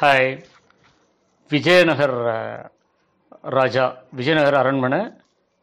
Hi 0.00 0.42
Vijayanagar 1.48 2.14
ராஜா 3.42 3.96
விஜயநகர் 4.12 4.54
அரண்மனை 4.54 5.12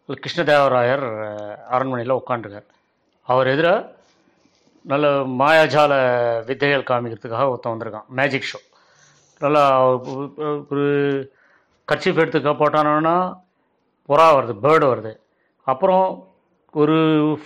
கிருஷ்ணதேவராயர் 0.07 1.05
அரண்மனையில் 1.61 2.13
உட்காண்டிருக்கார் 2.13 2.65
அவர் 3.21 3.47
எதிராக 3.47 3.95
நல்ல 4.81 5.07
மாயாஜால 5.19 5.91
வித்தைகள் 6.45 6.83
காமிக்கிறதுக்காக 6.83 7.47
ஒருத்தன் 7.47 7.73
வந்திருக்கான். 7.73 8.07
மேஜிக் 8.07 8.45
ஷோ 8.53 8.75
நல்லா 9.39 9.89
ஒரு- 9.91 10.65
ஒரு 10.71 10.85
கர்ச்சீஃப் 11.91 12.15
எடுத்து 12.15 12.39
போட்டானோன்னா 12.39 13.41
புறா 14.09 14.27
வருது 14.35 14.55
பேர்டு 14.63 14.85
வருது. 14.85 15.17
அப்புறம் 15.61 16.27
ஒரு 16.71 16.93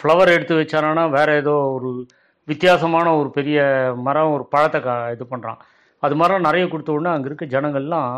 ஃப்ளவர் 0.01 0.27
எடுத்து 0.27 0.55
வச்சானா 0.55 1.09
வேறு 1.09 1.33
ஏதோ 1.33 1.51
ஒரு 1.51 2.05
வித்தியாசமான 2.43 3.15
ஒரு 3.15 3.29
பெரிய 3.29 3.91
மரம் 3.95 4.33
ஒரு 4.33 4.45
பழத்தை 4.45 4.81
கா 4.81 5.09
இது 5.09 5.25
பண்ணுறான் 5.31 5.57
அது 5.99 6.15
மாதிரிலாம் 6.15 6.39
நிறைய 6.39 6.67
கொடுத்த 6.67 6.91
உடனே 6.91 7.15
அங்கே 7.15 7.29
இருக்க 7.31 7.45
ஜனங்கள்லாம் 7.45 8.11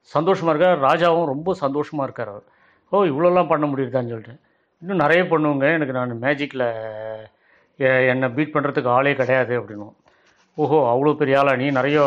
சந்தோஷமாக 0.00 0.56
இருக்கார் 0.56 0.82
ராஜாவும் 0.82 1.24
ரொம்ப 1.24 1.54
சந்தோஷமாக 1.54 2.12
இருக்கார் 2.12 2.28
அவர். 2.28 2.46
ஓ 2.88 3.04
இவ்வளோலாம் 3.04 3.48
பண்ண 3.48 3.66
முடியுதான்னு 3.66 4.08
சொல்லிட்டு. 4.08 4.34
இன்னும் 4.82 4.96
நிறைய 4.96 5.22
பண்ணுவோங்க. 5.22 5.72
எனக்கு 5.72 5.92
நான் 5.92 6.18
மேஜிக்கில் 6.20 6.66
என்னை 8.08 8.28
பீட் 8.28 8.54
பண்ணுறதுக்கு 8.54 8.88
ஆளே 8.88 9.14
கிடையாது 9.14 9.60
அப்படின்னும் 9.60 9.94
ஓஹோ 10.54 10.78
அவ்வளோ 10.92 11.16
பெரிய 11.16 11.38
ஆளா 11.38 11.56
நீ? 11.56 11.70
நிறைய 11.70 11.98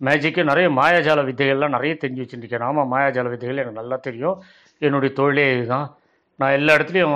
மேஜிக்கு 0.00 0.44
நிறைய 0.44 0.70
மாயாஜால 0.70 1.20
வித்தைகள்லாம் 1.24 1.68
நிறைய 1.68 1.96
தெரிஞ்சு 2.00 2.24
வச்சுருக்கேன் 2.24 2.62
ஆமாம் 2.62 2.92
மாயாஜால 2.92 3.28
வித்தைகள் 3.28 3.56
எனக்கு 3.56 3.80
நல்லா 3.80 3.96
தெரியும். 3.96 4.42
என்னுடைய 4.78 5.14
தொழிலே 5.14 5.56
இதுதான். 5.56 5.96
நான் 6.36 6.50
எல்லா 6.50 6.74
இடத்துலையும் 6.74 7.14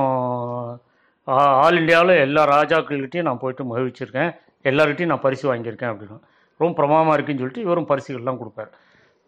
ஆ- 1.28 1.54
ஆல் 1.62 1.78
இந்தியாவில் 1.78 2.16
எல்லா 2.16 2.44
ராஜாக்கள்கிட்டையும் 2.48 3.22
நான் 3.22 3.38
போயிட்டு 3.38 3.64
மகிழ்ச்சிருக்கேன் 3.64 4.30
எல்லார்கிட்டையும் 4.64 5.06
நான் 5.06 5.20
பரிசு 5.20 5.54
வாங்கியிருக்கேன் 5.54 5.92
அப்படின்னு 5.92 6.18
ரொம்ப 6.60 6.74
பிரமாதமாக 6.78 7.14
இருக்குன்னு 7.16 7.42
சொல்லிட்டு 7.42 7.66
இவரும் 7.66 7.88
பரிசுகள்லாம் 7.90 8.40
கொடுப்பார். 8.40 8.70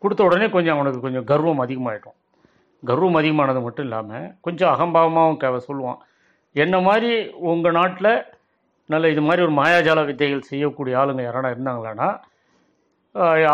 கொடுத்த 0.02 0.22
உடனே 0.28 0.46
கொஞ்சம் 0.56 0.77
அவனுக்கு 0.77 1.00
கொஞ்சம் 1.06 1.27
கர்வம் 1.30 1.62
அதிகமாகிட்டோம் 1.64 2.19
கர்வம் 2.83 3.19
அதிகமானது 3.20 3.61
மட்டும் 3.66 3.86
இல்லாமல் 3.89 4.27
கொஞ்சம் 4.47 4.72
அகம்பாவமாகவும் 4.74 5.41
க 5.42 5.50
சொல்லுவான். 5.69 6.00
என்ன 6.56 6.77
மாதிரி 6.86 7.11
உங்கள் 7.50 7.77
நாட்டில் 7.78 8.12
நல்ல 8.92 9.08
இது 9.12 9.22
மாதிரி 9.27 9.44
ஒரு 9.47 9.55
மாயாஜால 9.58 10.00
வித்தைகள் 10.08 10.48
செய்யக்கூடிய 10.50 10.94
ஆளுங்க 11.00 11.22
யாரானா 11.27 11.52
இருந்தாங்களான்னா 11.55 12.08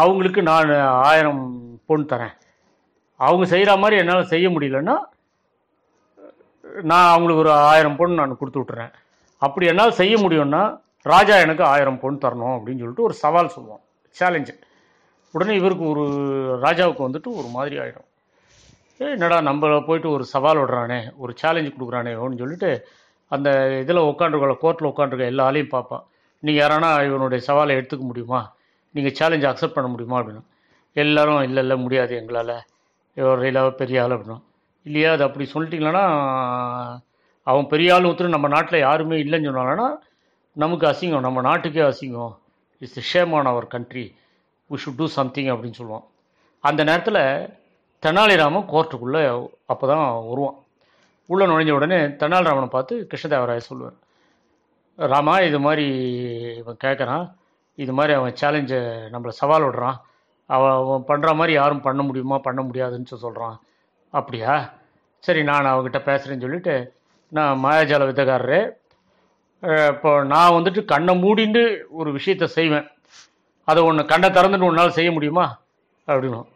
அவங்களுக்கு 0.02 0.40
நான் 0.48 0.70
ஆயிரம் 1.08 1.42
பொன் 1.88 2.10
தரேன். 2.12 2.34
அவங்க 3.20 3.44
செய்கிற 3.52 3.70
மாதிரி 3.82 3.96
என்னால் 4.02 4.30
செய்ய 4.32 4.46
முடியலன்னா 4.54 4.96
நான் 6.90 7.12
அவங்களுக்கு 7.12 7.44
ஒரு 7.44 7.52
ஆயிரம் 7.70 7.96
பொண்ணு 7.98 8.20
நான் 8.20 8.40
கொடுத்து 8.40 8.60
விட்றேன் 8.62 8.92
அப்படி 9.42 9.68
என்னால் 9.70 9.98
செய்ய 10.00 10.14
முடியும்னா 10.24 10.62
ராஜா 11.06 11.34
எனக்கு 11.44 11.64
ஆயிரம் 11.64 12.00
பொன் 12.02 12.22
தரணும் 12.24 12.54
அப்படின்னு 12.56 12.82
சொல்லிட்டு 12.82 13.06
ஒரு 13.08 13.14
சவால் 13.22 13.54
சொல்லுவான். 13.56 13.82
சேலஞ்சு 14.16 14.54
உடனே 15.34 15.54
இவருக்கு 15.60 15.84
ஒரு 15.92 16.04
ராஜாவுக்கு 16.64 17.02
வந்துட்டு 17.06 17.30
ஒரு 17.40 17.48
மாதிரி 17.56 17.76
ஆகிடும் 17.82 18.08
ஏய் 19.02 19.14
என்னடா 19.16 19.38
நம்மளை 19.48 19.78
போயிட்டு 19.88 20.08
ஒரு 20.10 20.24
சவால் 20.34 20.60
விடுறானே 20.60 21.00
ஒரு 21.22 21.32
சேலஞ்சு 21.42 21.70
கொடுக்குறானே 21.74 22.12
அப்படின்னு 22.14 22.42
சொல்லிட்டு 22.44 22.70
அந்த 23.34 23.48
இதில் 23.82 24.08
உட்காந்துருக்க 24.10 24.56
கோர்ட்டில் 24.64 24.90
உட்காந்துருக்க 24.90 25.32
எல்லா 25.32 25.46
ஆளையும் 25.50 25.74
பார்ப்பான். 25.74 26.04
நீங்கள் 26.42 26.60
யாரானா 26.62 26.90
இவனுடைய 27.08 27.40
சவாலை 27.48 27.72
எடுத்துக்க 27.78 28.04
முடியுமா? 28.10 28.40
நீங்கள் 28.94 29.16
சேலஞ்சை 29.18 29.48
அக்செப்ட் 29.50 29.76
பண்ண 29.76 29.88
முடியுமா 29.94 30.16
அப்படின்னு. 30.20 30.42
எல்லாரும் 30.96 31.42
இல்லை 31.48 31.62
இல்லை 31.62 31.76
முடியாது 31.84 32.12
எங்களால். 32.20 32.54
இவர் 33.16 33.46
இல்லாத 33.48 33.70
பெரிய 33.82 34.02
ஆள் 34.02 34.14
அப்படின்னா 34.16 34.38
இல்லையா 34.86 35.10
அது 35.16 35.22
அப்படி 35.26 35.44
சொல்லிட்டீங்களன்னா 35.54 36.04
அவன் 37.46 37.66
பெரிய 37.72 37.94
ஆள் 37.94 38.06
ஒருத்தர் 38.08 38.36
நம்ம 38.36 38.48
நாட்டில் 38.54 38.84
யாருமே 38.86 39.16
இல்லைன்னு 39.24 39.48
சொன்னாங்கன்னா 39.50 39.88
நமக்கு 40.62 40.84
அசிங்கம் 40.90 41.24
நம்ம 41.26 41.40
நாட்டுக்கே 41.46 41.82
அசிங்கம். 41.88 42.32
It's 42.82 43.08
shame 43.10 43.32
on 43.38 43.48
our 43.50 43.66
country 43.74 44.04
we 44.70 44.76
should 44.84 44.96
do 45.00 45.06
something 45.16 45.50
அப்படின்னு 45.52 45.78
சொல்லுவான். 45.80 46.06
அந்த 46.64 46.80
நேரத்தில் 46.88 47.20
தெனாலிராமன் 48.02 48.66
கோர்ட்டுக்குள்ளே 48.72 49.22
அப்போ 49.72 49.84
தான் 49.92 50.02
வருவான். 50.30 50.56
உள்ளே 51.32 51.44
நுழைஞ்ச 51.50 51.72
உடனே 51.78 51.98
தெனாலிராமனை 52.22 52.68
பார்த்து 52.74 52.94
கிருஷ்ணதேவராய 53.10 53.62
சொல்லுவார். 53.68 53.96
ராமா 55.12 55.34
இது 55.48 55.60
மாதிரி 55.66 55.86
இவன் 56.62 56.82
கேட்குறான் 56.84 57.24
இது 57.84 57.92
மாதிரி 57.98 58.14
அவன் 58.18 58.36
சேலஞ்சை 58.40 58.80
நம்மளை 59.14 59.34
சவால் 59.40 59.66
விடுறான். 59.68 59.98
அவன் 60.46 60.74
அவன் 60.80 61.06
பண்ணுற 61.10 61.36
மாதிரி 61.40 61.54
யாரும் 61.60 61.84
பண்ண 61.86 62.02
முடியுமா 62.08 62.38
பண்ண 62.48 62.60
முடியாதுன்னு 62.68 63.22
சொல்கிறான் 63.26 63.56
அப்படியா? 64.14 64.52
சரி 65.24 65.40
நான் 65.50 65.72
அவங்ககிட்ட 65.72 66.02
பேசுகிறேன்னு 66.10 66.46
சொல்லிட்டு 66.46 66.76
நான் 67.36 67.62
மாயாஜால 67.64 68.10
வித்தகாரரே 68.10 68.60
இப்போ 69.60 70.24
நான் 70.24 70.50
வந்துட்டு 70.50 70.84
கண்ணை 70.84 71.22
மூடிண்டு 71.22 71.80
ஒரு 71.90 72.12
விஷயத்த 72.12 72.44
செய்வேன். 72.44 72.88
அதை 73.64 73.82
ஒன்று 73.82 74.06
கண்ணை 74.06 74.30
திறந்துட்டு 74.30 74.60
உன்னால் 74.60 74.90
செய்ய 74.90 75.12
முடியுமா? 75.12 75.60
அப்படின்னும். 76.06 76.46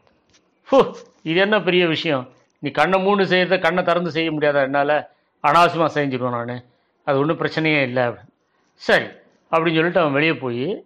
ஹூ 0.71 0.95
இது 1.23 1.41
என்ன 1.41 1.63
பெரிய 1.63 1.87
விஷயம்? 1.87 2.29
நீ 2.59 2.71
கண்ணை 2.71 3.01
மூணு 3.01 3.23
செய்கிறத 3.23 3.61
கண்ணை 3.61 3.85
திறந்து 3.85 4.11
செய்ய 4.11 4.33
முடியாதா 4.33 4.63
என்னால்? 4.63 5.07
அனாவசியமாக 5.43 6.01
செஞ்சிடுவேன் 6.01 6.45
நான். 6.45 6.65
அது 7.05 7.19
ஒன்றும் 7.19 7.39
பிரச்சனையே 7.39 7.83
இல்லை. 7.83 8.03
அப்படின்னு 8.03 8.31
சரி 8.75 9.05
அப்படின்னு 9.51 9.75
சொல்லிட்டு 9.75 10.01
அவன் 10.01 10.13
வெளியே 10.13 10.35
போய் 10.35 10.85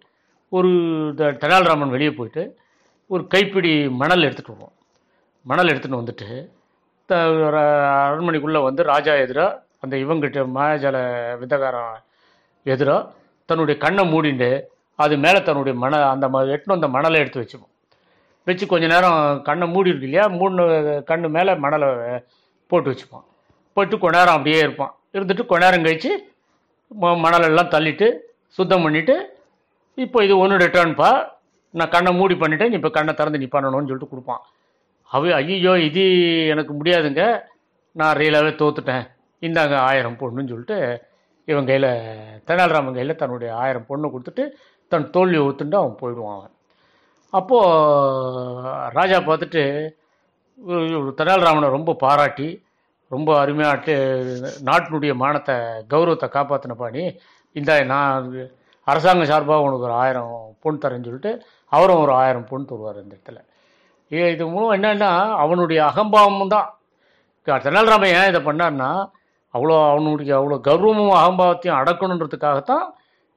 ஒரு 0.49 0.69
த- 1.15 1.31
தெனாலிராமன் 1.31 1.89
வெளியே 1.89 2.11
போயிட்டு 2.11 2.57
ஒரு 3.07 3.27
கைப்பிடி 3.27 3.89
மணல் 3.89 4.21
எடுத்துகிட்டு 4.21 4.47
வருவோம் 4.47 4.71
மணல் 5.43 5.67
எடுத்துகிட்டு 5.67 6.07
வந்துட்டு 6.07 6.47
த 7.05 7.15
அரண்மனைக்குள்ளே 7.15 8.63
வந்து 8.63 8.83
ராஜா 8.83 9.13
எதிராக 9.13 9.63
அந்த 9.79 9.97
இவங்கிட்ட 9.97 10.47
மாயாஜால 10.55 10.97
வித்தகாரம் 11.37 12.03
எதிராக 12.67 13.11
தன்னுடைய 13.45 13.79
கண்ணை 13.79 14.03
மூடிண்டு 14.13 14.61
அது 14.95 15.17
மேலே 15.17 15.43
தன்னுடைய 15.43 15.79
மண 15.79 16.09
அந்த 16.09 16.27
ம 16.27 16.31
எட்டுன்னு 16.31 16.77
அந்த 16.77 16.87
மணலை 16.87 17.19
எடுத்து 17.19 17.41
வச்சுப்போம் 17.41 17.75
வச்சு 18.45 18.67
கொஞ்ச 18.67 18.87
நேரம் 18.87 19.41
கண்ணை 19.41 19.67
மூடி 19.67 19.89
இருக்கு 19.89 20.07
இல்லையா? 20.07 20.27
மூணு 20.27 20.63
கண்ணு 21.07 21.29
மேலே 21.29 21.55
மணலை 21.55 21.87
போட்டு 22.67 22.91
வச்சுப்போம் 22.91 23.25
போட்டு 23.73 23.97
கொஞ்ச 23.97 24.17
நேரம் 24.17 24.35
அப்படியே 24.35 24.57
இருப்பான். 24.57 24.95
இருந்துட்டு 25.13 25.45
கொஞ்ச 25.45 25.65
நேரம் 25.65 25.83
கழித்து 25.83 26.33
ம- 27.01 27.19
மணலெல்லாம் 27.19 27.73
தள்ளிட்டு 27.75 28.07
சுத்தம் 28.47 28.87
பண்ணிவிட்டு 28.87 29.15
இப்போ 29.95 30.23
இது 30.23 30.37
ஒன்று 30.37 30.57
ரிட்டர்ன்ப்பா 30.57 31.11
நான் 31.71 31.89
கண்ணை 31.89 32.13
மூடி 32.13 32.35
பண்ணிட்டேன். 32.35 32.67
நீ 32.67 32.75
இப்போ 32.75 32.89
கண்ணை 32.89 33.13
திறந்து 33.13 33.37
நீ 33.37 33.45
பண்ணணும்னு 33.45 33.89
சொல்லிட்டு 33.89 34.09
கொடுப்பான். 34.09 34.41
அவ 35.09 35.33
ஐயோ 35.35 35.79
இது 35.79 36.03
எனக்கு 36.47 36.73
முடியாதுங்க. 36.73 37.41
நான் 37.91 38.17
ரியலாகவே 38.17 38.53
தோத்துட்டேன். 38.55 39.07
இந்தாங்க 39.41 39.75
ஆயிரம் 39.75 40.17
பொண்ணுன்னு 40.17 40.47
சொல்லிட்டு 40.47 40.77
இவன் 41.47 41.67
கையில் 41.67 41.89
தெனாலிராமன் 42.47 42.95
கையில் 42.95 43.19
தன்னுடைய 43.19 43.49
ஆயிரம் 43.55 43.87
பொண்ணை 43.89 44.07
கொடுத்துட்டு 44.09 44.43
தன் 44.91 45.09
தோல்வியை 45.09 45.43
ஒத்துண்டு 45.45 45.77
அவன் 45.79 45.99
போயிடுவான் 45.99 46.37
அவன். 46.37 46.53
அப்போது 47.33 47.71
ராஜா 48.95 49.17
பார்த்துட்டு 49.21 49.63
தெனாலிராமனை 51.19 51.69
ரொம்ப 51.69 51.95
பாராட்டி 52.03 52.47
ரொம்ப 53.11 53.29
அருமையாட்டு 53.41 53.93
நாட்டினுடைய 54.65 55.13
மானத்தை 55.15 55.55
கௌரவத்தை 55.87 56.27
காப்பாற்றின 56.29 56.75
பாணி 56.75 57.03
இந்த 57.55 57.71
நான் 57.91 58.25
அரசாங்கம் 58.87 59.29
சார்பாக 59.29 59.65
உனக்கு 59.65 59.87
ஒரு 59.87 59.95
ஆயிரம் 60.01 60.31
பொன் 60.63 60.81
தரேன்னு 60.83 61.07
சொல்லிட்டு 61.07 61.31
அவரும் 61.71 62.01
ஒரு 62.03 62.13
ஆயிரம் 62.13 62.49
பொன் 62.49 62.67
தருவார் 62.69 63.01
இந்த 63.01 63.15
இடத்துல. 63.15 63.39
ஏ 64.11 64.31
இது 64.33 64.43
மூலம் 64.47 64.75
என்னன்னா 64.77 65.11
அவனுடைய 65.43 65.79
அகம்பாவமும் 65.89 66.53
தான் 66.55 66.67
தெனாலிராமன் 67.65 68.15
ஏன் 68.17 68.29
இதை 68.31 68.41
பண்ணார்னா 68.41 68.89
அவ்வளோ 69.57 69.75
அவனுடைய 69.89 70.31
அவ்வளோ 70.37 70.57
கர்வமும் 70.67 71.17
அகம்பாவத்தையும் 71.17 71.79
அடக்கணுன்றதுக்காகத்தான் 71.79 72.85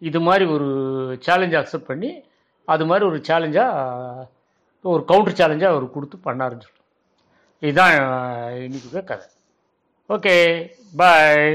இது 0.02 0.20
மாதிரி 0.20 0.44
ஒரு 0.50 0.68
சேலஞ்சை 1.26 1.58
அக்செப்ட் 1.60 1.86
பண்ணி 1.86 2.10
அது 2.68 2.84
மாதிரி 2.86 3.04
ஒரு 3.06 3.18
சேலஞ்சாக 3.28 4.26
ஒரு 4.84 5.02
கவுண்டர் 5.04 5.38
சேலஞ்சாக 5.40 5.72
அவர் 5.72 5.86
கொடுத்து 5.90 6.16
பண்ணாருன்னு 6.24 6.66
சொல்லிட்டு 6.66 6.78
இதுதான் 7.62 7.94
இன்னைக்கு 8.60 9.02
கதை. 9.04 9.26
Okay 10.10 10.34
bye 10.96 11.48